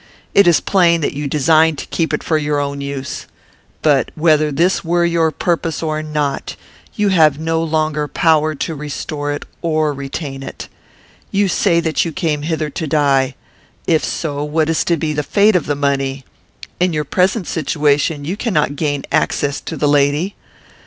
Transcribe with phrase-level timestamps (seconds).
[0.33, 3.27] It is plain that you designed to keep it for your own use.
[3.83, 6.55] "But, whether this were your purpose or not,
[6.95, 10.67] you have no longer power to restore it or retain it.
[11.29, 13.35] You say that you came hither to die.
[13.85, 16.25] If so, what is to be the fate of the money?
[16.79, 20.33] In your present situation you cannot gain access to the lady.